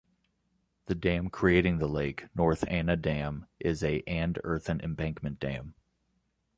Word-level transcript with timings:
The 0.87 0.95
dam 0.95 1.29
creating 1.29 1.77
the 1.77 1.85
lake, 1.87 2.25
North 2.33 2.63
Anna 2.67 2.95
Dam, 2.97 3.45
is 3.59 3.83
a 3.83 4.01
and 4.07 4.39
earthen 4.43 4.81
embankment 4.81 5.39
dam. 5.39 5.75